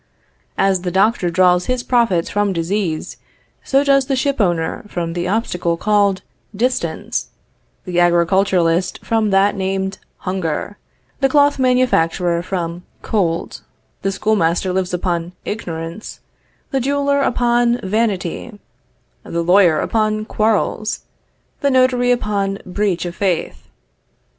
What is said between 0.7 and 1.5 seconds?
the doctor